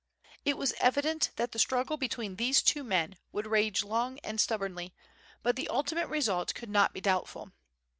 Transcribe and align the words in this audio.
It 0.45 0.57
was 0.57 0.73
evident 0.79 1.29
that 1.35 1.51
the 1.51 1.59
struggle 1.59 1.95
between 1.95 2.37
these 2.37 2.63
two 2.63 2.83
men 2.83 3.17
would 3.31 3.45
rage 3.45 3.83
long 3.83 4.17
and 4.23 4.41
stubbornly, 4.41 4.95
but 5.43 5.55
the 5.55 5.67
ultimate 5.69 6.07
result 6.07 6.55
could 6.55 6.71
not 6.71 6.91
be 6.91 7.01
doubtful. 7.01 7.51